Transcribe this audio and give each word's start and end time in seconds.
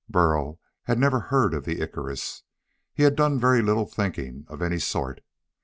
Burl 0.09 0.59
had 0.85 0.97
never 0.97 1.19
heard 1.19 1.53
of 1.53 1.63
the 1.63 1.79
Icarus. 1.79 2.41
He 2.91 3.03
had 3.03 3.15
done 3.15 3.39
very 3.39 3.61
little 3.61 3.85
thinking 3.85 4.45
of 4.47 4.59
any 4.59 4.79
sort. 4.79 5.21